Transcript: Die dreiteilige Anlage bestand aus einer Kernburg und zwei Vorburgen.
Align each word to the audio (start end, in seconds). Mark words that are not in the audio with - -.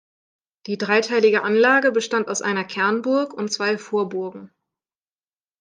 Die 0.65 0.79
dreiteilige 0.79 1.43
Anlage 1.43 1.91
bestand 1.91 2.27
aus 2.27 2.41
einer 2.41 2.63
Kernburg 2.63 3.35
und 3.35 3.53
zwei 3.53 3.77
Vorburgen. 3.77 4.51